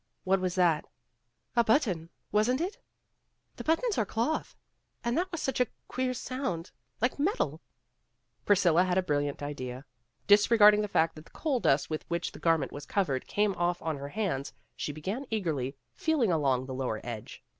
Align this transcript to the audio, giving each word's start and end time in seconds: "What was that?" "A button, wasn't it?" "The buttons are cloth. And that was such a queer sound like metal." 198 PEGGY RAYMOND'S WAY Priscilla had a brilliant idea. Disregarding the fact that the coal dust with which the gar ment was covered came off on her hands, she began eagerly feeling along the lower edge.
"What 0.23 0.41
was 0.41 0.55
that?" 0.55 0.87
"A 1.55 1.63
button, 1.63 2.09
wasn't 2.31 2.59
it?" 2.59 2.79
"The 3.57 3.63
buttons 3.63 3.99
are 3.99 4.03
cloth. 4.07 4.55
And 5.03 5.15
that 5.15 5.31
was 5.31 5.43
such 5.43 5.59
a 5.59 5.67
queer 5.87 6.15
sound 6.15 6.71
like 7.01 7.19
metal." 7.19 7.61
198 8.47 8.47
PEGGY 8.47 8.47
RAYMOND'S 8.47 8.47
WAY 8.47 8.47
Priscilla 8.47 8.83
had 8.83 8.97
a 8.97 9.07
brilliant 9.07 9.43
idea. 9.43 9.85
Disregarding 10.25 10.81
the 10.81 10.87
fact 10.87 11.13
that 11.15 11.25
the 11.25 11.29
coal 11.29 11.59
dust 11.59 11.91
with 11.91 12.09
which 12.09 12.31
the 12.31 12.39
gar 12.39 12.57
ment 12.57 12.71
was 12.71 12.87
covered 12.87 13.27
came 13.27 13.53
off 13.53 13.79
on 13.83 13.97
her 13.99 14.09
hands, 14.09 14.51
she 14.75 14.91
began 14.91 15.27
eagerly 15.29 15.77
feeling 15.93 16.31
along 16.31 16.65
the 16.65 16.73
lower 16.73 16.99
edge. 17.03 17.43